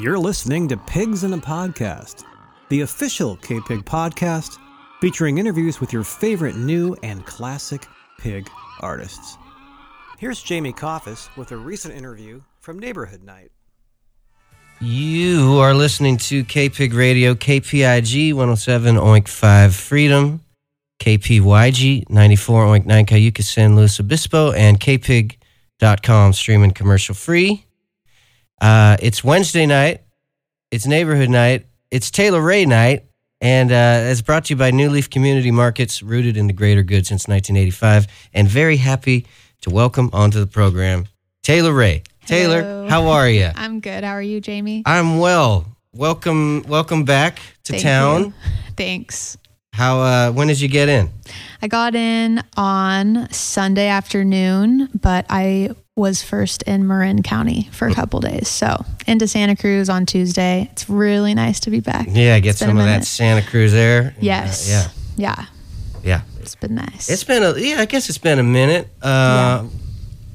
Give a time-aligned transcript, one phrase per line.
[0.00, 2.22] You're listening to Pigs in a Podcast,
[2.68, 4.56] the official K Pig podcast
[5.00, 7.84] featuring interviews with your favorite new and classic
[8.20, 8.48] pig
[8.78, 9.36] artists.
[10.16, 13.50] Here's Jamie Coffis with a recent interview from Neighborhood Night.
[14.80, 20.40] You are listening to K Pig Radio, KPIG 107 Oink 5 Freedom,
[21.00, 27.64] KPYG 94 Oink 9 Cayucos San Luis Obispo, and KPIG.com streaming commercial free.
[28.60, 30.02] Uh, it's Wednesday night,
[30.70, 33.04] it's neighborhood night, it's Taylor Rae night,
[33.40, 36.82] and uh, it's brought to you by New Leaf Community Markets, rooted in the greater
[36.82, 38.08] good since 1985.
[38.34, 39.26] And very happy
[39.60, 41.06] to welcome onto the program
[41.42, 42.02] Taylor Rae.
[42.26, 42.88] Taylor, Hello.
[42.88, 43.50] how are you?
[43.54, 44.04] I'm good.
[44.04, 44.82] How are you, Jamie?
[44.84, 45.64] I'm well.
[45.94, 48.24] Welcome, welcome back to Thank town.
[48.24, 48.32] you.
[48.76, 49.38] Thanks.
[49.72, 50.00] How?
[50.00, 51.08] Uh, when did you get in?
[51.62, 57.94] I got in on Sunday afternoon, but I was first in Marin County for a
[57.94, 58.48] couple days.
[58.48, 60.68] So into Santa Cruz on Tuesday.
[60.72, 62.06] It's really nice to be back.
[62.10, 63.04] Yeah, get some of that.
[63.04, 64.14] Santa Cruz air.
[64.20, 64.68] Yes.
[64.70, 65.26] Uh, Yeah.
[65.38, 65.46] yeah,
[66.04, 66.20] yeah.
[66.40, 67.10] It's been nice.
[67.10, 67.80] It's been a yeah.
[67.80, 68.88] I guess it's been a minute.
[69.02, 69.64] Uh,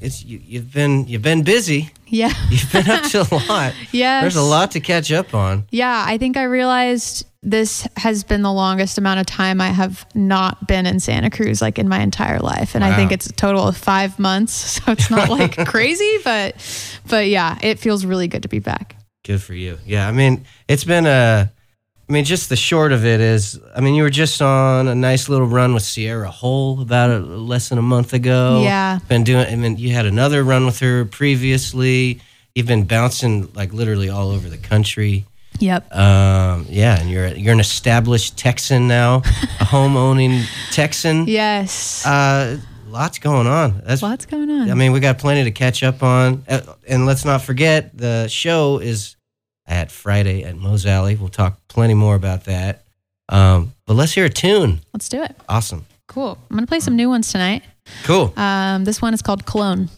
[0.00, 1.90] It's you, you've been you've been busy.
[2.06, 2.30] yeah.
[2.50, 3.72] You've been up to a lot.
[3.90, 4.20] yeah.
[4.20, 5.64] There's a lot to catch up on.
[5.70, 10.06] Yeah, I think I realized this has been the longest amount of time I have
[10.14, 12.74] not been in Santa Cruz, like in my entire life.
[12.74, 14.74] And I think it's a total of five months.
[14.84, 16.56] So it's not like crazy, but
[17.08, 18.96] but yeah, it feels really good to be back.
[19.24, 19.78] Good for you.
[19.86, 21.50] Yeah, I mean, it's been a.
[22.08, 24.94] I mean, just the short of it is, I mean, you were just on a
[24.94, 28.62] nice little run with Sierra Hull about a, less than a month ago.
[28.62, 28.98] Yeah.
[29.08, 29.46] Been doing.
[29.46, 32.20] I mean, you had another run with her previously.
[32.54, 35.24] You've been bouncing like literally all over the country.
[35.64, 35.96] Yep.
[35.96, 39.22] Um, yeah, and you're you're an established Texan now,
[39.60, 41.26] a home owning Texan.
[41.34, 42.04] Yes.
[42.06, 43.80] Uh, lots going on.
[43.84, 44.70] That's What's going on?
[44.70, 46.44] I mean, we got plenty to catch up on.
[46.46, 49.16] Uh, and let's not forget the show is
[49.66, 51.16] at Friday at Moe's Alley.
[51.16, 52.84] We'll talk plenty more about that.
[53.30, 54.80] Um, but let's hear a tune.
[54.92, 55.34] Let's do it.
[55.48, 55.86] Awesome.
[56.08, 56.36] Cool.
[56.50, 57.62] I'm gonna play some new ones tonight.
[58.02, 58.34] Cool.
[58.36, 59.88] Um, this one is called Cologne.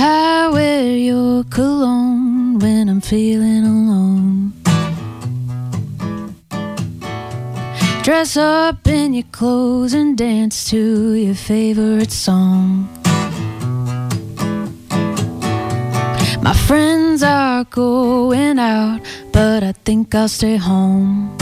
[0.00, 4.52] I wear your cologne when I'm feeling alone.
[8.04, 12.88] Dress up in your clothes and dance to your favorite song.
[16.42, 19.00] My friends are going out,
[19.32, 21.36] but I think I'll stay home.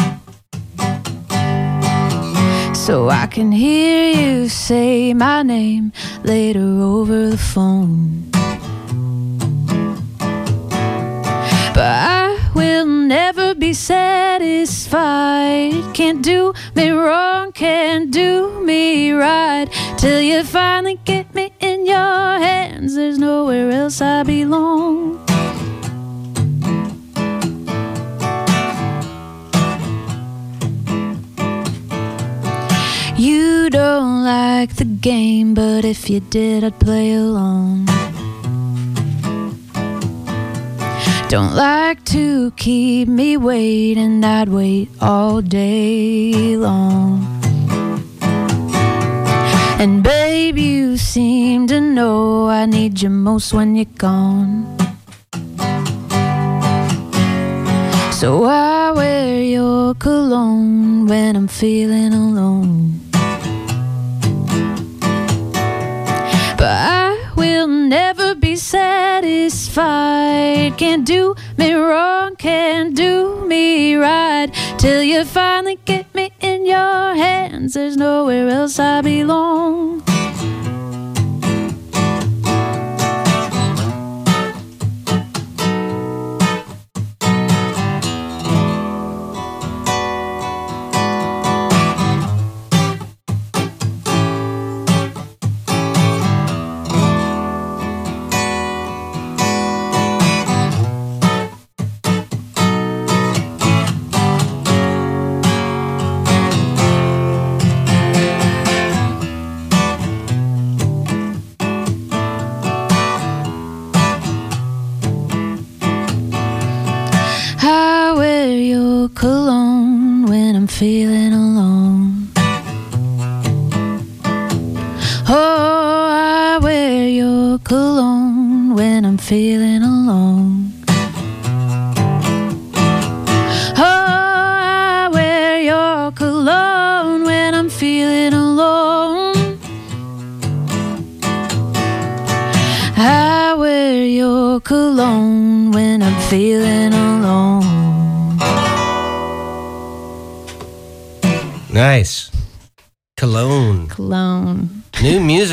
[2.86, 5.91] So I can hear you say my name
[6.22, 8.30] later over the phone.
[11.74, 15.72] But I will never be satisfied.
[15.94, 19.66] Can't do me wrong, can't do me right.
[19.98, 24.56] Till you finally get me in your hands, there's nowhere else I belong.
[34.66, 37.87] Like the game, but if you did, I'd play along.
[41.28, 47.22] Don't like to keep me waiting, I'd wait all day long.
[49.78, 54.66] And babe, you seem to know I need you most when you're gone.
[58.10, 63.06] So I wear your cologne when I'm feeling alone.
[66.56, 69.77] But I will never be satisfied.
[70.78, 74.51] Can't do me wrong, can't do me right.
[74.78, 80.05] Till you finally get me in your hands, there's nowhere else I belong.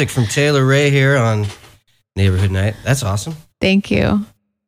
[0.03, 1.45] Music from Taylor Rae here on
[2.17, 2.75] Neighborhood Night.
[2.83, 3.37] That's awesome.
[3.61, 4.25] Thank you.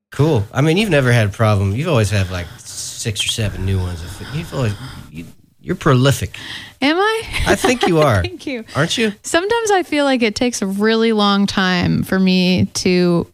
[0.09, 0.45] Cool.
[0.53, 1.73] I mean, you've never had a problem.
[1.75, 4.01] You've always had like six or seven new ones.
[4.33, 4.73] You've always,
[5.11, 5.25] you,
[5.59, 6.37] you're prolific.
[6.81, 7.23] Am I?
[7.47, 8.21] I think you are.
[8.23, 8.63] Thank you.
[8.77, 9.11] Aren't you?
[9.23, 13.29] Sometimes I feel like it takes a really long time for me to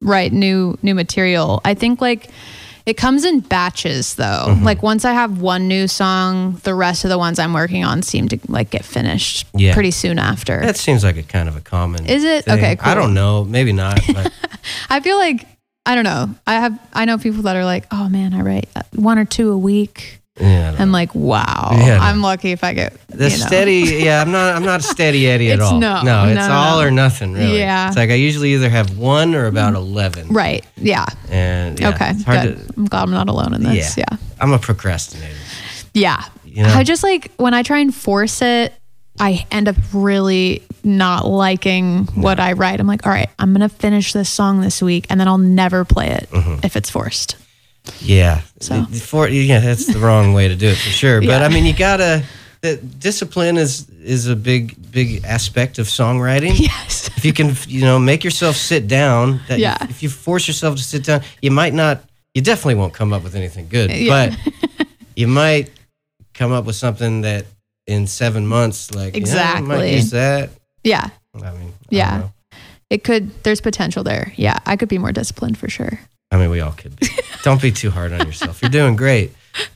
[0.00, 1.60] write new new material.
[1.64, 2.30] I think like
[2.86, 4.46] it comes in batches though.
[4.48, 4.64] Mm-hmm.
[4.64, 8.02] Like once I have one new song, the rest of the ones I'm working on
[8.02, 9.72] seem to like get finished Yeah.
[9.74, 10.60] pretty soon after.
[10.60, 12.04] That seems like a kind of a common.
[12.06, 12.44] Is it?
[12.44, 12.58] thing.
[12.58, 13.44] Okay, I don't know.
[13.44, 14.00] Maybe not.
[14.12, 14.32] But
[14.90, 15.46] I feel like
[15.86, 16.34] I don't know.
[16.46, 19.24] I have I know people that are like, "Oh man, I write uh, one or
[19.24, 21.70] two a week." Yeah, I'm like, "Wow.
[21.72, 22.02] Yeah, no.
[22.02, 24.00] I'm lucky if I get the steady.
[24.04, 24.56] Yeah, I'm not.
[24.56, 25.78] I'm not steady Eddie at all.
[25.78, 26.86] no, no, it's no, no, all no.
[26.86, 27.32] or nothing.
[27.34, 27.58] Really.
[27.58, 27.88] Yeah.
[27.88, 30.28] It's like I usually either have one or about eleven.
[30.28, 30.64] Right.
[30.76, 31.06] Yeah.
[31.30, 32.10] And yeah, okay.
[32.10, 32.70] it's hard Good.
[32.76, 33.96] I'm glad I'm not alone in this.
[33.96, 34.04] Yeah.
[34.10, 34.16] yeah.
[34.40, 35.34] I'm a procrastinator.
[35.92, 36.24] Yeah.
[36.44, 36.68] You know?
[36.74, 38.74] I just like when I try and force it,
[39.20, 42.80] I end up really not liking what I write.
[42.80, 45.84] I'm like, all right, I'm to finish this song this week and then I'll never
[45.84, 46.64] play it Mm-hmm.
[46.64, 47.36] if it's forced.
[48.00, 48.40] Yeah.
[48.60, 48.86] So.
[49.30, 51.20] Yeah, that's the wrong way to do it for sure.
[51.20, 51.44] But Yeah.
[51.44, 52.22] I mean, you gotta.
[52.62, 56.58] The discipline is is a big big aspect of songwriting.
[56.58, 57.10] Yes.
[57.16, 59.40] If you can, you know, make yourself sit down.
[59.48, 59.76] That Yeah.
[59.90, 62.02] If you force yourself to sit down, you might not.
[62.34, 63.90] You definitely won't come up with anything good.
[63.90, 64.30] Yeah.
[64.30, 64.38] But
[65.14, 65.70] you might
[66.32, 67.44] come up with something that
[67.86, 69.94] in seven months, like yeah, I might Exactly.
[69.94, 70.50] use that.
[70.82, 71.08] Yeah.
[71.34, 72.16] I mean, I Yeah.
[72.18, 72.32] know.
[72.94, 74.32] It could, there's potential there.
[74.36, 74.58] Yeah.
[74.66, 75.98] I could be more disciplined for sure.
[76.30, 77.08] I mean, we all could be.
[77.42, 78.62] Don't be too hard on yourself.
[78.62, 79.32] You're doing great.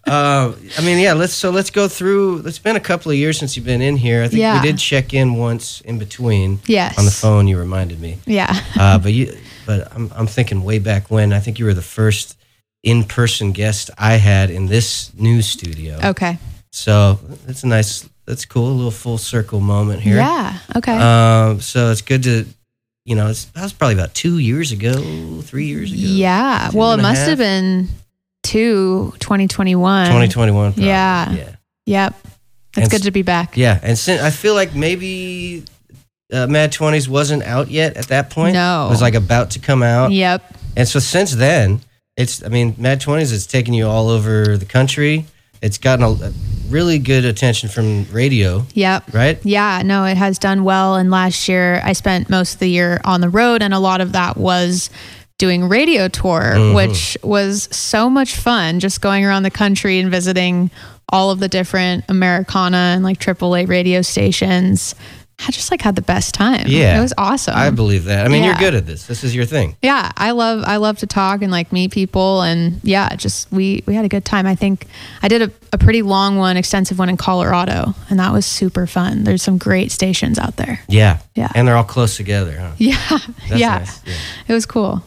[0.07, 1.13] Uh, I mean, yeah.
[1.15, 2.47] Let's so let's go through.
[2.47, 4.23] It's been a couple of years since you've been in here.
[4.25, 4.61] I think Yeah.
[4.61, 6.99] we did check in once in between Yes.
[6.99, 7.47] on the phone.
[7.49, 8.19] You reminded me.
[8.27, 8.53] Yeah.
[8.79, 9.37] Uh, but you,
[9.67, 11.33] but I'm I'm thinking way back when.
[11.33, 12.37] I think you were the first
[12.83, 15.99] in-person guest I had in this new studio.
[16.03, 16.39] Okay.
[16.73, 18.09] So that's a nice.
[18.27, 18.69] That's cool.
[18.69, 20.17] A little full circle moment here.
[20.17, 20.59] Yeah.
[20.77, 20.97] Okay.
[20.97, 22.45] Um, so it's good to,
[23.09, 24.93] you know, it's, that was probably about two years ago,
[25.41, 26.03] three years ago.
[26.03, 26.71] yeah.
[26.75, 27.89] Well, it must have been
[28.43, 30.07] two, 2021.
[30.07, 30.73] 2021.
[30.73, 30.87] probably.
[30.87, 31.33] Yeah.
[31.33, 31.57] Yeah.
[31.87, 32.15] Yep.
[32.77, 33.57] It's And good to be back.
[33.57, 33.81] Yeah.
[33.83, 35.65] And since I feel like maybe
[36.31, 38.53] uh, Mad 20s wasn't out yet at that point.
[38.53, 38.87] No.
[38.87, 40.13] It was like about to come out.
[40.13, 40.57] Yep.
[40.77, 41.81] And so since then,
[42.17, 45.25] it's, I mean, Mad 20s has taken you all over the country.
[45.63, 46.33] It's gotten a
[46.69, 49.15] really good attention from radio, Yep.
[49.15, 49.39] right?
[49.45, 50.97] Yeah, no, it has done well.
[50.97, 54.01] And last year, I spent most of the year on the road, and a lot
[54.01, 54.91] of that was
[55.39, 56.75] doing radio tour, Mm-hmm.
[56.75, 58.81] which was so much fun.
[58.81, 60.71] Just going around the country and visiting
[61.11, 64.95] all of the different Americana and like AAA radio stations.
[65.47, 66.65] I just like had the best time.
[66.67, 66.99] Yeah.
[66.99, 67.55] it was awesome.
[67.57, 68.27] I believe that.
[68.27, 69.07] I mean, you're good at this.
[69.07, 69.77] This is your thing.
[69.83, 73.83] yeah, I love I love to talk and like meet people, and yeah, just we
[73.87, 74.47] we had a good time.
[74.47, 74.87] I think
[75.23, 78.87] I did a, a pretty long one, extensive one in Colorado, and that was super
[78.89, 79.23] fun.
[79.25, 80.81] There's some great stations out there.
[80.89, 81.19] Yeah.
[81.37, 81.53] Yeah.
[81.55, 82.73] And they're all close together, huh?
[82.79, 83.19] Yeah,
[83.57, 84.01] yeah, nice.
[84.07, 84.15] yeah.
[84.49, 85.03] it was cool.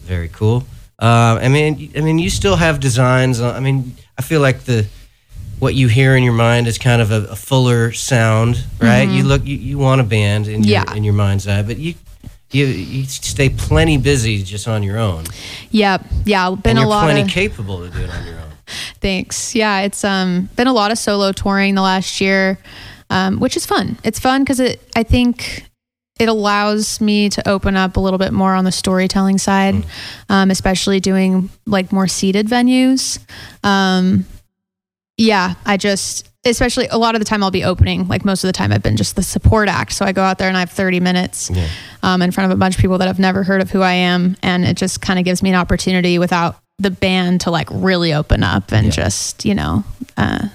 [0.00, 0.64] Very cool.
[0.98, 3.40] Um, I mean, I mean, you still have designs.
[3.40, 4.86] uh, I mean, I feel like the
[5.60, 9.08] what you hear in your mind is kind of a, a fuller sound, right?
[9.08, 10.88] You look, you, you want a band in your Mm-hmm.
[10.90, 10.96] Yeah.
[10.96, 11.94] in your mind's eye, but you
[12.50, 15.24] you you stay plenty busy just on your own,
[15.70, 18.36] Yep, yeah, been and a you're lot plenty of capable to do it on your
[18.40, 18.50] own.
[19.00, 19.54] thanks.
[19.54, 22.58] Yeah, it's um been a lot of solo touring the last year,
[23.08, 23.98] um, which is fun.
[24.02, 25.64] It's fun because it I think
[26.18, 29.84] it allows me to open up a little bit more on the storytelling side, Mm.
[30.28, 33.18] um, especially doing like more seated venues.
[33.64, 34.26] Um,
[35.20, 38.08] yeah, I just especially a lot of the time I'll be opening.
[38.08, 39.92] Like most of the time, I've been just the support act.
[39.92, 41.68] So I go out there and I have 30 minutes Yeah.
[42.02, 43.92] um, in front of a bunch of people that have never heard of who I
[43.92, 47.68] am, and it just kind of gives me an opportunity without the band to like
[47.70, 48.92] really open up and Yeah.
[48.92, 49.84] just you know
[50.16, 50.48] uh,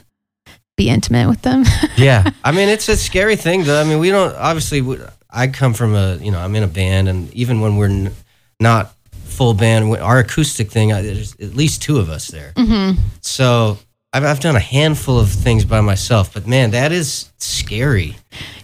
[0.76, 1.64] be intimate with them.
[1.98, 5.46] yeah i mean it's a scary thing though i mean we don't obviously we- i
[5.48, 8.12] come from a you know i'm in a band and even when we're n-
[8.60, 8.94] not
[9.26, 13.00] full band our acoustic thing there's at least two of us there Mm-hmm.
[13.22, 13.78] so
[14.16, 18.16] I've, I've done a handful of things by myself but man that is scary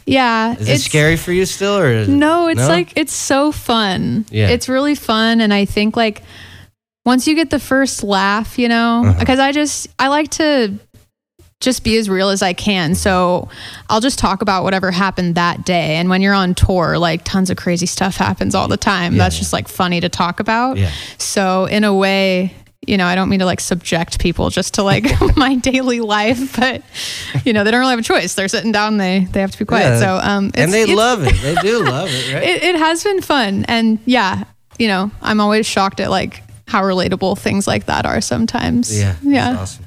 [0.05, 4.25] yeah, is it scary for you still or it- No, it's like it's so fun.
[4.31, 4.50] Yeah.
[4.50, 6.24] It's really fun and I think like
[7.05, 9.20] once you get the first laugh, you know, Uh-huh.
[9.20, 10.79] because I just I like to
[11.62, 12.96] just be as real as I can.
[12.96, 13.48] So
[13.89, 15.96] I'll just talk about whatever happened that day.
[15.98, 19.13] And when you're on tour, like tons of crazy stuff happens all the time.
[19.13, 19.39] Yeah, That's yeah.
[19.41, 20.77] just like funny to talk about.
[20.77, 20.89] Yeah.
[21.20, 22.55] So in a way,
[22.88, 25.06] you know, I don't mean to like subject people just to like
[25.38, 26.82] my daily life, but
[27.46, 28.34] you know, they don't really have a choice.
[28.34, 29.90] They're sitting down, they they have to be quiet.
[29.90, 30.00] Yeah.
[30.00, 31.36] So um and they love it.
[31.42, 32.44] They do love it, right?
[32.44, 34.46] it, it has been fun and yeah
[34.80, 39.16] you know i'm always shocked at like how relatable things like that are sometimes Yeah,
[39.22, 39.86] yeah awesome.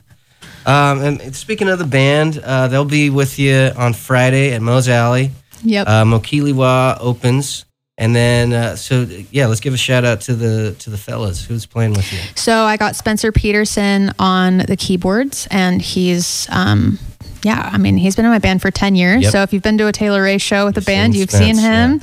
[0.67, 4.89] Um, and speaking of the band, uh, they'll be with you on Friday at Moe's
[4.89, 5.31] Alley.
[5.63, 7.65] yep Uh, Mokiliwa opens,
[7.97, 11.45] and then uh, so yeah, let's give a shout out to the to the fellas
[11.45, 12.19] who's playing with you.
[12.35, 16.99] so i got spencer peterson on the keyboards and he's um
[17.45, 19.23] yeah i mean he's been in my band for 10 years.
[19.23, 19.33] Yep.
[19.33, 21.59] so if you've been to a taylor rae show with You've band seen you've Spence,
[21.61, 22.01] seen him.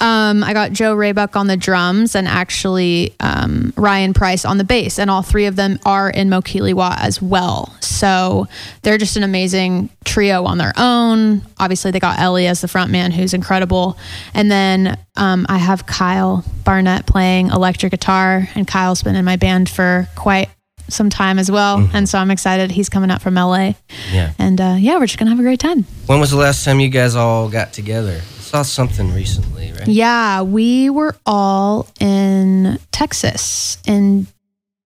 [0.00, 4.64] Um, i got joe raybuck on the drums and actually um, ryan price on the
[4.64, 7.74] bass and all three of them are in mokiliwa as well.
[7.80, 8.48] So
[8.82, 11.42] they're just an amazing trio on their own.
[11.60, 13.96] Obviously they got ellie as the front man who's incredible.
[14.34, 19.36] And then um, i have kyle barnett playing electric guitar and kyle's been in my
[19.36, 20.48] band for quite
[20.88, 23.72] some time as well and so i'm excited he's coming up from la
[24.12, 24.32] Yeah.
[24.38, 26.80] and uh, yeah we're just gonna have a great time When was the last time
[26.80, 28.16] you guys all got together?
[28.16, 29.88] I saw something recently, right?
[29.88, 34.26] Yeah, we were all in Texas in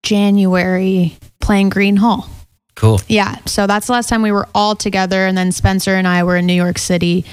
[0.05, 2.29] January playing Gruene Hall.
[2.77, 3.01] Cool.
[3.09, 5.27] Yeah, so that's the last time we were all together.
[5.27, 7.25] And then Spencer and I were in New York City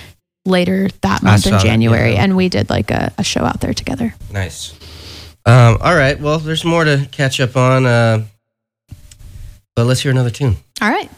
[0.46, 2.24] later that month in that, January, yeah.
[2.24, 4.16] and we did like a, a show out there together.
[4.32, 4.74] Nice.
[5.46, 6.20] Um, all right.
[6.20, 8.26] Well, there's more to catch up on, uh,
[9.76, 10.56] but let's hear another tune.
[10.82, 11.10] All right.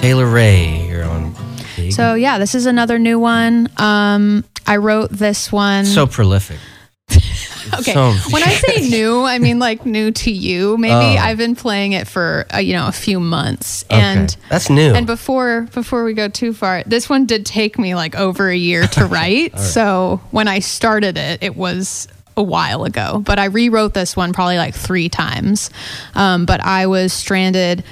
[0.00, 1.34] Taylor Rae here on.
[1.76, 1.92] Big.
[1.92, 3.68] So yeah, this is another new one.
[3.76, 5.84] Um, I wrote this one.
[5.84, 6.58] so prolific.
[7.10, 7.92] okay.
[7.92, 10.76] So- when I say new, I mean like new to you.
[10.78, 11.22] Maybe Oh.
[11.22, 14.00] I've been playing it for uh, you know a few months, Okay.
[14.00, 14.92] and that's new.
[14.94, 18.56] And before before we go too far, this one did take me like over a
[18.56, 19.58] year to write.
[19.58, 22.08] So when I started it, it was
[22.40, 23.22] a while ago.
[23.24, 25.70] But I rewrote this one probably like three times.
[26.14, 27.84] Um, but I was stranded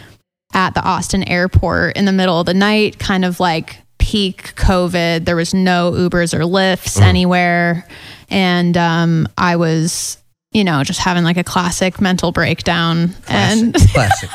[0.54, 5.26] at the Austin airport in the middle of the night, kind of like peak COVID.
[5.26, 7.86] There was no Ubers or Lyfts anywhere.
[8.30, 10.16] And um, I was,
[10.52, 13.14] you know, just having like a classic mental breakdown.
[13.28, 14.30] And Classic.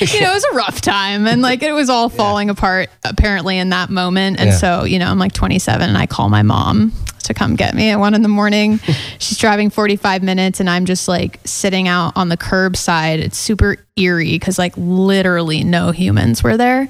[0.00, 3.58] you know, it was a rough time and like it was all falling apart apparently
[3.58, 4.40] in that moment.
[4.40, 4.56] And Yeah.
[4.56, 6.92] so, you know, I'm like 27 and I call my mom
[7.24, 8.78] to come get me at one in the morning.
[9.20, 13.18] She's driving 45 minutes and I'm just like sitting out on the curbside.
[13.20, 16.88] It's super eerie because like literally no humans were there.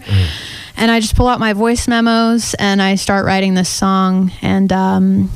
[0.78, 4.32] And I just pull out my voice memos and I start writing this song.
[4.40, 5.30] And um,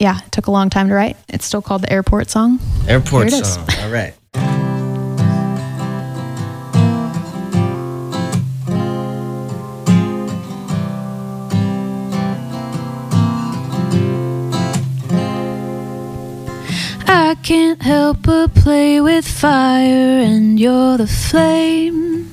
[0.00, 1.16] yeah, it took a long time to write.
[1.28, 2.58] It's still called the airport song.
[2.88, 3.54] Airport Here it is.
[3.54, 3.66] song.
[3.82, 4.14] All right.
[17.06, 22.32] I can't help but play with fire, and you're the flame.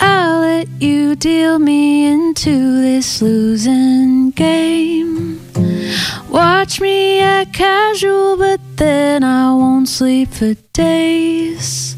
[0.00, 5.37] I'll let you deal me into this losing game.
[6.30, 11.96] Watch me act casual, but then I won't sleep for days.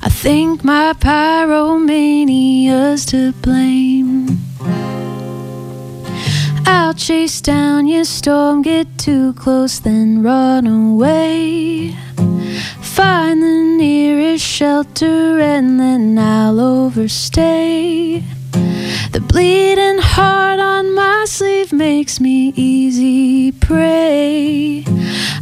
[0.00, 4.38] I think my pyromania's to blame.
[6.66, 11.96] I'll chase down your storm, get too close, then run away.
[12.80, 18.22] Find the nearest shelter, and then I'll overstay.
[19.10, 24.84] The bleeding heart on my sleeve makes me easy prey.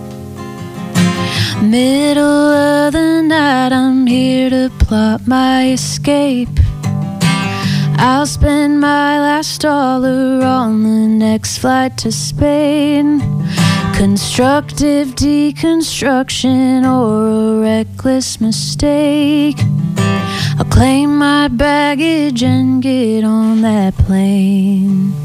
[1.63, 6.49] Middle of the night, I'm here to plot my escape.
[7.99, 13.21] I'll spend my last dollar on the next flight to Spain.
[13.97, 19.57] Constructive deconstruction or a reckless mistake.
[20.59, 25.24] I'll claim my baggage and get on that plane.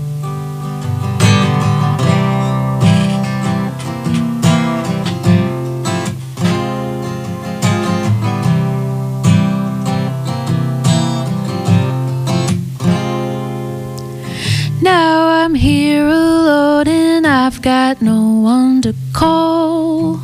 [17.59, 20.21] I've got no one to call.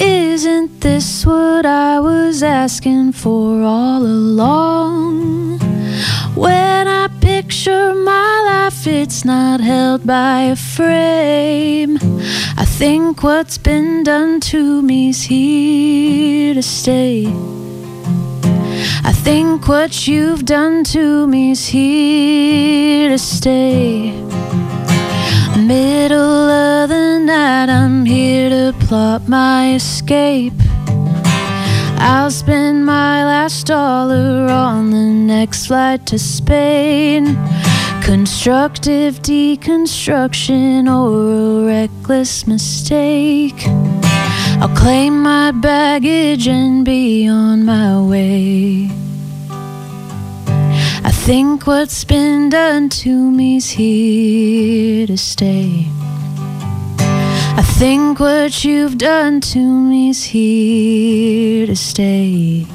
[0.00, 5.58] Isn't this what I was asking for all along?
[6.34, 11.98] When I picture my life it's not held by a frame.
[12.56, 17.26] I think what's been done to me's here to stay.
[19.04, 24.39] I think what you've done to me's here to stay.
[25.70, 30.60] Middle of the night, I'm here to plot my escape.
[31.96, 37.38] I'll spend my last dollar on the next flight to Spain.
[38.02, 43.62] Constructive deconstruction or a reckless mistake.
[44.60, 48.90] I'll claim my baggage and be on my way.
[51.02, 55.86] I think what's been done to me's here to stay.
[56.98, 62.66] I think what you've done to me's here to stay.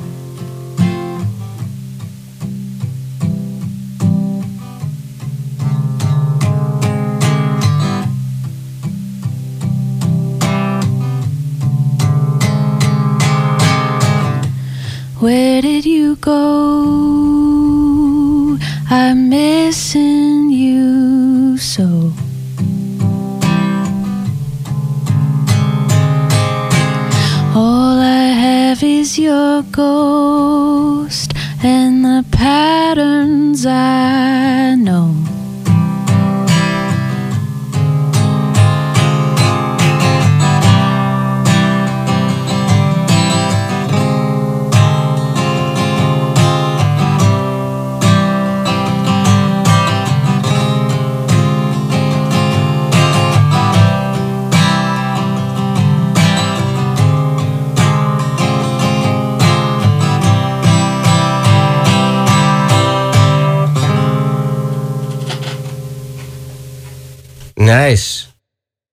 [67.75, 68.27] Nice.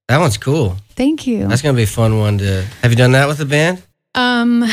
[0.09, 0.77] That one's cool.
[0.91, 1.47] Thank you.
[1.47, 2.63] That's gonna be a fun one to.
[2.83, 3.83] Have you done that with the band?
[4.15, 4.65] Um,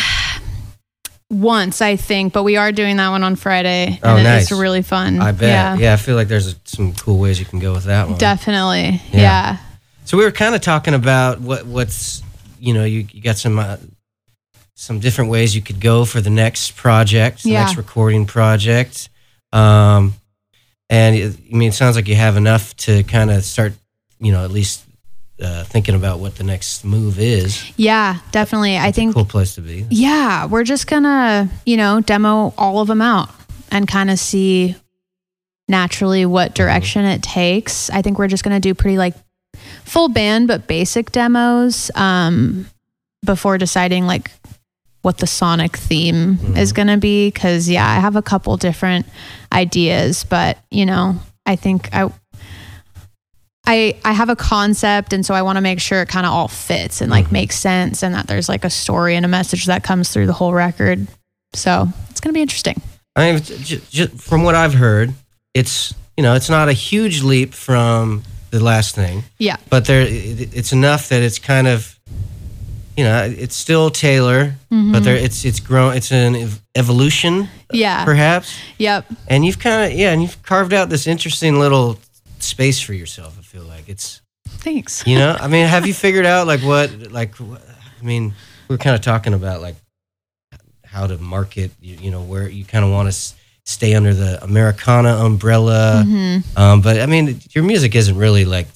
[1.30, 4.00] once I think, but we are doing that one on Friday.
[4.04, 4.44] Oh, and nice.
[4.44, 5.20] It's really fun.
[5.22, 5.50] I bet.
[5.50, 8.18] Yeah, Yeah, I feel like there's some cool ways you can go with that one.
[8.18, 9.02] definitely.
[9.12, 9.22] Yeah.
[9.22, 9.58] Yeah.
[10.06, 12.24] So we were kind of talking about what what's
[12.60, 13.78] you know you, you got some uh,
[14.76, 17.66] some different ways you could go for the next project, the Yeah.
[17.66, 19.10] next recording project.
[19.54, 20.16] Um,
[20.90, 23.74] and it, I mean, it sounds like you have enough to kind of start,
[24.20, 24.86] you know, at least
[25.42, 27.72] uh, thinking about what the next move is.
[27.78, 28.78] Yeah, definitely.
[28.78, 29.14] I think.
[29.14, 29.86] Cool place to be.
[29.90, 33.30] Yeah, we're just gonna, you know, demo all of them out
[33.72, 34.76] and kind of see
[35.68, 37.90] naturally what direction it takes.
[37.90, 39.16] I think we're just gonna do pretty like
[39.86, 42.66] full band but basic demos um,
[43.26, 44.32] before deciding like
[45.02, 47.32] what the sonic theme is gonna be.
[47.32, 49.06] Cause yeah, I have a couple different
[49.54, 52.12] ideas, but you know, I think I
[53.70, 56.32] I I have a concept and so I want to make sure it kind of
[56.34, 57.34] all fits and like mm-hmm.
[57.34, 60.34] makes sense and that there's like a story and a message that comes through the
[60.34, 61.08] whole record.
[61.54, 62.80] So, it's going to be interesting.
[63.16, 65.14] I mean, j- j- from what I've heard,
[65.54, 69.24] it's you know, it's not a huge leap from the last thing.
[69.38, 69.58] Yeah.
[69.70, 72.00] but there it, it's enough that it's kind of
[72.98, 75.04] you know it's still Taylor, but mm-hmm.
[75.04, 78.04] there it's it's grown it's an ev- evolution Yeah.
[78.04, 79.06] perhaps, Yep.
[79.28, 82.00] and you've kind of yeah, and you've carved out this interesting little
[82.44, 83.38] space for yourself.
[83.40, 85.06] I feel like it's Thanks.
[85.06, 87.58] you know I mean have you figured out like what like wh-
[88.02, 88.34] I mean
[88.68, 89.76] we are kind of talking about like
[90.86, 94.14] how to market you, you know where you kind of want to s- stay under
[94.14, 96.04] the Americana umbrella.
[96.06, 96.44] Mhm.
[96.58, 98.68] Um, but I mean, your music isn't really like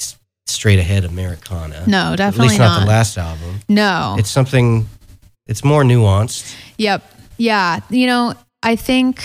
[0.45, 1.83] straight ahead Americana.
[1.87, 2.79] No, definitely At least not, not.
[2.81, 3.59] the last album.
[3.67, 4.15] No.
[4.19, 4.87] It's something.
[5.47, 6.53] It's more nuanced.
[6.77, 7.01] Yep.
[7.37, 7.79] Yeah.
[7.89, 9.23] You know, I think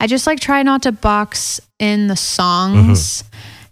[0.00, 3.22] I just like try not to box in the songs.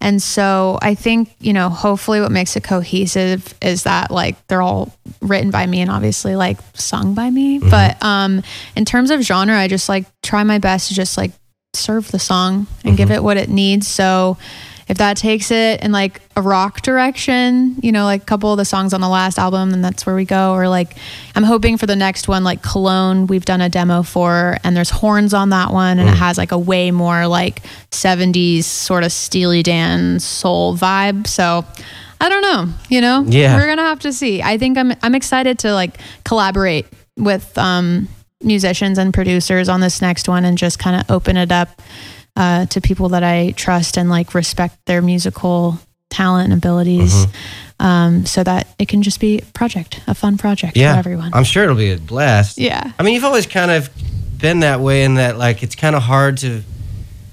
[0.02, 4.60] And so I think, you know, hopefully what makes it cohesive is that like they're
[4.60, 7.60] all written by me and obviously like sung by me.
[7.60, 8.42] But um
[8.74, 11.30] in terms of genre, I just like try my best to just like
[11.74, 13.86] serve the song and give it what it needs.
[13.86, 14.36] So
[14.92, 18.59] if that takes it in like a rock direction, you know, like a couple of
[18.59, 20.52] the songs on the last album, then that's where we go.
[20.52, 20.94] Or like,
[21.35, 24.90] I'm hoping for the next one, like Cologne, we've done a demo for, and there's
[24.90, 29.12] horns on that one, and it has like a way more like 70s sort of
[29.12, 31.26] Steely Dan soul vibe.
[31.26, 31.64] So
[32.20, 33.57] I don't know, you know, Yeah.
[33.57, 34.42] we're gonna have to see.
[34.42, 38.09] I think I'm I'm excited to like collaborate with um,
[38.42, 41.81] musicians and producers on this next one and just kind of open it up
[42.36, 45.78] uh, to people that I trust and like respect their musical
[46.10, 47.26] talent and abilities,
[47.80, 51.30] um, so that it can just be a project, a fun project Yeah, for everyone.
[51.32, 52.58] I'm sure it'll be a blast.
[52.58, 53.88] yeah, I mean, you've always kind of
[54.38, 56.62] been that way in that like it's kind of hard to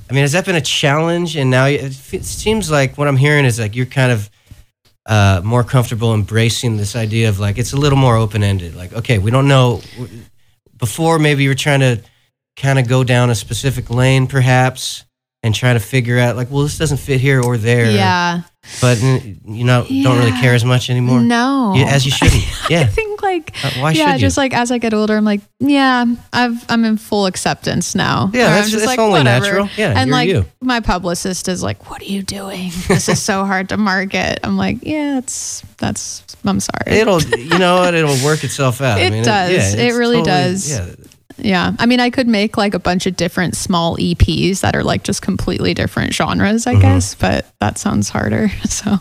[0.10, 1.36] I mean, has that been a challenge?
[1.36, 1.84] And now it,
[2.14, 4.30] it seems like what I'm hearing is like you're kind of
[5.06, 8.76] uh, more comfortable embracing this idea of like it's a little more open ended.
[8.76, 9.82] Like, okay, we don't know.
[10.78, 12.02] Before, maybe you were trying to
[12.60, 15.06] kind of go down a specific lane, perhaps,
[15.42, 17.90] and try to figure out like, well, this doesn't fit here or there.
[17.90, 18.42] Yeah.
[18.82, 21.22] But you know, don't really care as much anymore.
[21.22, 21.74] No.
[21.76, 22.44] You- as you shouldn't.
[22.70, 22.82] Yeah.
[22.82, 24.28] I think like Uh, why yeah, should you?
[24.28, 28.30] just like as I get older, I'm like, yeah, I've I'm in full acceptance now.
[28.32, 29.46] Yeah, Or I'm just that's like, only whatever.
[29.46, 29.70] natural.
[29.76, 30.46] Yeah, and like you.
[30.62, 32.70] my publicist is like, "What are you doing?
[32.88, 36.22] This is so hard to market." I'm like, "Yeah, it's that's.
[36.46, 37.94] I'm sorry." It'll, you know what?
[38.00, 39.00] It'll work itself out.
[39.00, 39.74] I It mean, does.
[39.74, 40.70] yeah, It really totally- does.
[40.70, 40.86] Yeah,
[41.42, 44.84] yeah, I mean, I could make like a bunch of different small EPs that are
[44.84, 46.78] like just completely different genres, Mm-hmm.
[46.78, 47.16] I guess.
[47.16, 48.50] But that sounds harder.
[48.70, 48.98] So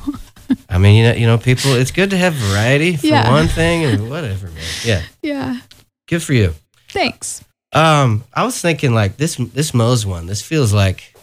[0.70, 1.74] I mean, you know, you know, people.
[1.74, 3.31] It's good to have variety for Yeah.
[3.31, 4.64] one thing, and whatever, man.
[4.85, 5.61] Yeah, yeah,
[6.09, 6.55] good for you.
[6.88, 7.44] thanks.
[7.74, 10.27] Um, I was thinking like this this Moe's one.
[10.27, 11.14] This feels like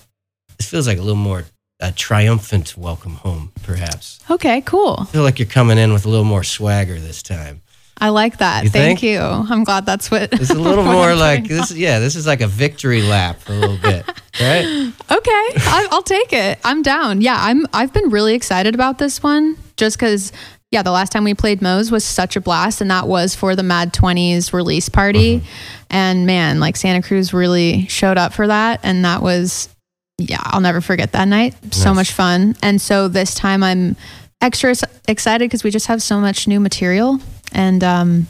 [0.60, 1.44] this feels like a little more
[1.80, 4.20] a triumphant welcome home, perhaps.
[4.30, 4.98] Okay, cool.
[5.02, 7.62] I feel like you're coming in with a little more swagger this time.
[7.98, 8.66] I like that.
[8.66, 9.14] You Thank think?
[9.14, 9.20] you.
[9.20, 10.34] I'm glad that's what.
[10.34, 11.72] It's a little more like this.
[11.72, 14.06] Yeah, this is like a victory lap a little bit,
[14.42, 14.92] right?
[15.12, 16.60] Okay, I, I'll take it.
[16.64, 17.22] I'm down.
[17.22, 17.66] Yeah, I'm.
[17.74, 20.32] I've been really excited about this one just because.
[20.72, 23.56] Yeah, the last time we played Moe's was such a blast, and that was for
[23.56, 25.38] the Mad Twenties release party.
[25.38, 25.46] Mm-hmm.
[25.92, 29.70] And man, like Santa Cruz really showed up for that, and that was,
[30.18, 31.56] yeah, I'll never forget that night.
[31.72, 32.58] So much fun.
[32.62, 33.96] And so this time I'm
[34.42, 34.76] extra
[35.08, 37.20] excited because we just have so much new material,
[37.56, 38.28] and um,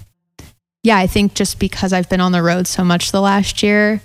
[0.84, 4.00] yeah, I think just because I've been on the road so much the last year,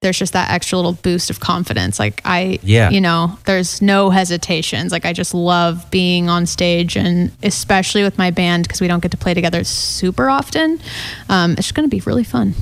[0.00, 1.98] there's just that extra little boost of confidence.
[1.98, 2.90] Like I, Yeah.
[2.90, 4.92] you know, there's no hesitations.
[4.92, 9.00] Like I just love being on stage, and especially with my band because we don't
[9.00, 10.80] get to play together super often.
[11.28, 12.54] Um, it's going to be really fun.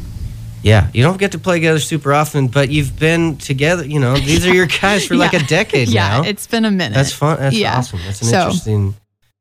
[0.63, 3.85] Yeah, you don't get to play together super often, but you've been together.
[3.87, 6.23] You know, these are your guys for like a decade yeah, now.
[6.25, 6.95] it's been a minute.
[6.95, 7.39] That's fun.
[7.39, 7.77] That's Yeah.
[7.79, 8.01] awesome.
[8.05, 8.95] That's an So- interesting.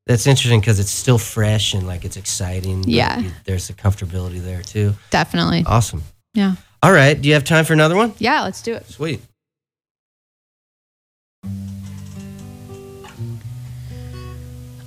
[0.07, 2.83] That's interesting because it's still fresh and like it's exciting.
[2.87, 3.19] Yeah.
[3.19, 4.93] you- there's the comfortability there too.
[5.09, 5.63] Definitely.
[5.65, 6.03] Awesome.
[6.33, 6.55] Yeah.
[6.83, 7.19] All right.
[7.19, 8.13] Do you have time for another one?
[8.19, 8.87] Yeah, let's do it.
[8.87, 9.19] Sweet.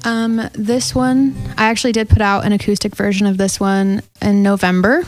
[0.04, 4.42] Um, this one, I actually did put out an acoustic version of this one in
[4.42, 5.02] November.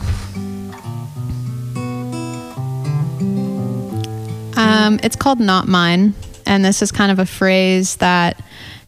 [4.57, 6.13] Um, it's called Not Mine.
[6.45, 8.39] And this is kind of a phrase that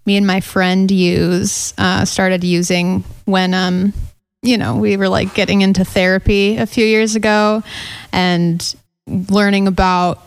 [0.05, 3.93] me and my friend use, uh, started using when, um,
[4.41, 7.63] you know, we were like getting into therapy a few years ago
[8.11, 8.75] and
[9.07, 10.21] learning about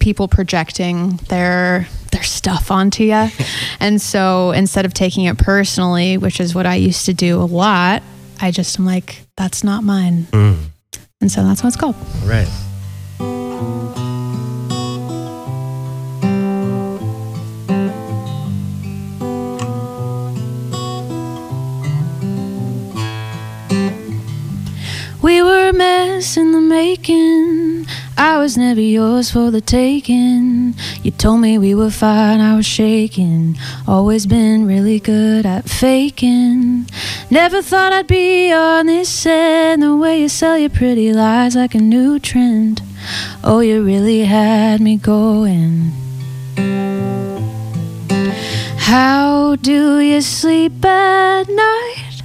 [0.00, 3.28] people projecting their their stuff onto you.
[3.80, 7.44] and so instead of taking it personally, which is what I used to do a
[7.44, 8.02] lot,
[8.40, 10.24] I just am like, that's not mine.
[10.32, 10.56] Mm.
[11.20, 11.94] And so that's what it's called.
[12.22, 12.48] All right.
[28.50, 30.74] Was never yours for the taking.
[31.04, 33.56] You told me we were fine, I was shaking.
[33.86, 36.86] Always been really good at faking.
[37.30, 39.84] Never thought I'd be on this end.
[39.84, 42.82] The way you sell your pretty lies like a new trend.
[43.44, 45.92] Oh, you really had me going.
[48.78, 52.22] How do you sleep at night?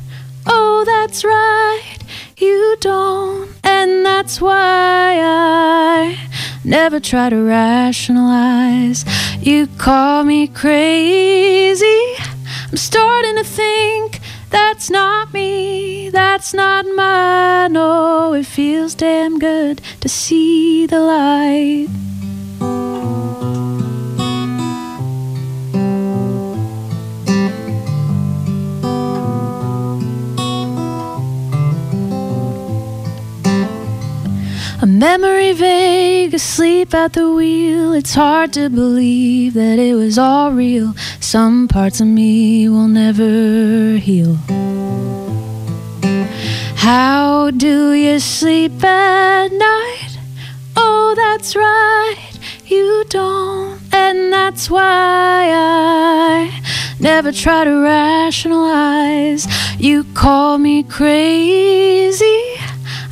[0.48, 1.95] Oh, that's right,
[2.38, 3.50] you don't.
[3.64, 6.18] And that's why I
[6.64, 9.06] never try to rationalize.
[9.42, 12.16] You call me crazy.
[12.72, 14.20] I'm starting to think
[14.50, 17.76] that's not me, that's not mine.
[17.78, 22.05] Oh, it feels damn good to see the light.
[35.00, 37.92] Memory vague, asleep at the wheel.
[37.94, 40.94] It's hard to believe that it was all real.
[41.20, 44.36] Some parts of me will never heal.
[46.78, 50.18] How do you sleep at night?
[50.78, 52.30] Oh, that's right,
[52.66, 53.82] you don't.
[53.92, 56.62] And that's why I
[57.00, 59.46] never try to rationalize.
[59.78, 62.42] You call me crazy.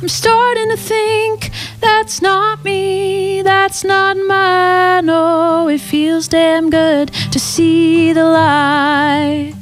[0.00, 1.50] I'm starting to think
[1.84, 5.08] that's not me, that's not mine.
[5.10, 9.54] Oh, it feels damn good to see the light.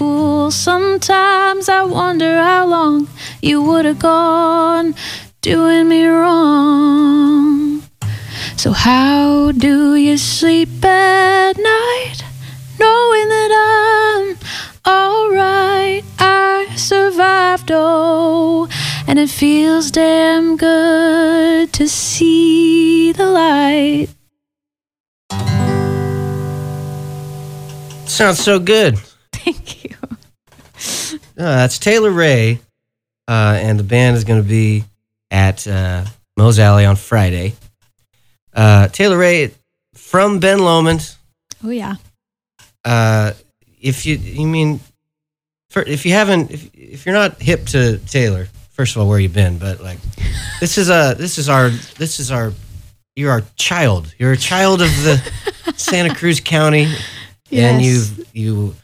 [0.00, 0.50] Fool.
[0.50, 3.06] Sometimes I wonder how long
[3.42, 4.94] you would have gone
[5.42, 7.82] doing me wrong.
[8.56, 12.18] So, how do you sleep at night
[12.78, 14.26] knowing that I'm
[14.96, 16.02] alright?
[16.18, 18.68] I survived, oh,
[19.06, 24.08] and it feels damn good to see the light.
[28.06, 28.98] Sounds so good.
[29.32, 29.79] Thank you.
[31.40, 32.60] Uh, that's Taylor Rae,
[33.26, 34.84] uh, and the band is going to be
[35.30, 36.04] at uh,
[36.36, 37.54] Moe's Alley on Friday.
[38.52, 39.50] Uh, Taylor Rae
[39.94, 41.16] from Ben Lomond.
[41.64, 41.94] Oh, yeah.
[42.84, 43.32] Uh,
[43.80, 44.80] if you, you mean,
[45.70, 49.18] for, if you haven't, if, if you're not hip to Taylor, first of all, where
[49.18, 49.56] you been?
[49.56, 49.98] But like,
[50.60, 52.52] this is a, this is our, this is our,
[53.16, 54.14] you're our child.
[54.18, 55.32] You're a child of the
[55.76, 56.92] Santa Cruz County,
[57.50, 58.74] and you, you,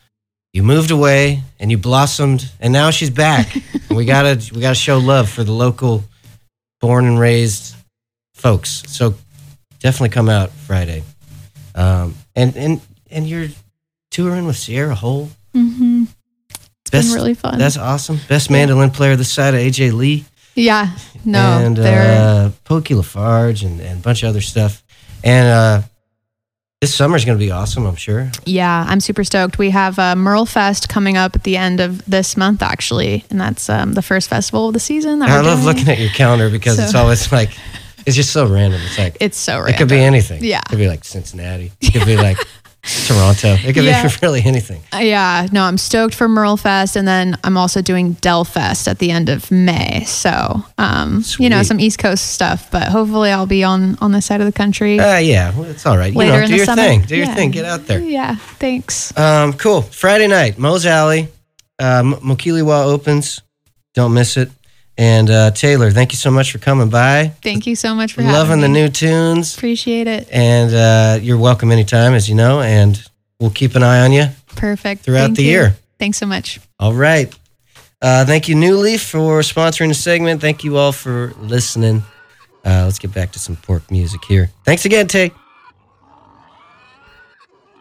[0.57, 3.55] you moved away and you blossomed, and now she's back.
[3.89, 6.03] and we gotta, we gotta show love for the local,
[6.81, 7.77] born and raised
[8.35, 8.83] folks.
[8.89, 9.15] So
[9.79, 11.05] definitely come out Friday.
[11.75, 13.49] Um, and and and you're
[14.11, 15.31] touring with Sierra Hull.
[15.55, 16.05] Mm-hmm.
[16.51, 17.59] It's Best- been really fun.
[17.59, 18.19] That's awesome.
[18.29, 20.25] Best mandolin player this side of AJ Lee
[20.57, 20.97] yeah.
[21.25, 24.83] No, and they're uh, Pokey Lafarge and, and a bunch of other stuff.
[25.23, 25.83] And uh,
[26.81, 28.31] this summer's going to be awesome, I'm sure.
[28.45, 29.57] Yeah, I'm super stoked.
[29.59, 33.41] We have uh, Merle Fest coming up at the end of this month, actually, and
[33.41, 35.21] that's um, the first festival of the season.
[35.21, 35.75] That I love doing.
[35.75, 37.51] looking at your calendar because it's always like
[38.05, 38.81] it's just so random.
[38.85, 40.45] It's like It's so it could be anything.
[40.45, 40.61] Yeah.
[40.61, 41.73] it could be like Cincinnati.
[41.81, 42.37] It could be like
[43.07, 43.55] Toronto.
[43.65, 44.07] It could Yeah.
[44.07, 44.83] be really anything.
[44.95, 48.99] Uh, yeah, no, I'm stoked for Merle Fest, and then I'm also doing DelFest at
[48.99, 50.05] the end of May.
[50.07, 54.27] So, um, you know, some East Coast stuff, but hopefully I'll be on on this
[54.27, 56.13] side of the country Uh, yeah, well, it's all right.
[56.13, 56.83] You later know, in do the your summer.
[56.83, 57.01] thing.
[57.03, 57.35] Do your Yeah.
[57.35, 57.51] thing.
[57.51, 58.01] Get out there.
[58.01, 59.17] Yeah, thanks.
[59.17, 59.83] Um, cool.
[59.83, 61.29] Friday night, Moe's Alley.
[61.81, 63.41] Uh, M- Mokiliwa opens.
[63.95, 64.51] Don't miss it.
[64.99, 67.33] And uh, Taylor, thank you so much for coming by.
[67.43, 68.83] Thank you so much for Loving having the me.
[68.83, 69.55] new tunes.
[69.55, 70.27] Appreciate it.
[70.33, 72.61] And uh, you're welcome anytime, as you know.
[72.63, 73.03] And
[73.39, 75.03] we'll keep an eye on you Perfect.
[75.03, 75.51] throughout Thank the you.
[75.51, 75.77] year.
[75.99, 76.61] Thanks so much.
[76.81, 77.35] All right.
[78.01, 80.41] Uh, thank you, New Leaf, for sponsoring the segment.
[80.41, 82.03] Thank you all for listening.
[82.65, 84.51] Uh, let's get back to some pork music here.
[84.65, 85.31] Thanks again, Tay.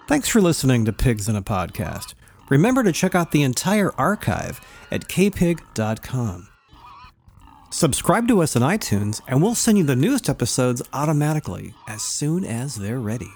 [0.08, 2.14] Thanks for listening to Pigs in a Podcast.
[2.50, 6.48] Remember to check out the entire archive at kpig.com.
[7.76, 12.46] Subscribe to us on iTunes, and we'll send you the newest episodes automatically as soon
[12.46, 13.34] as they're ready.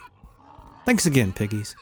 [0.86, 1.76] Thanks again, piggies.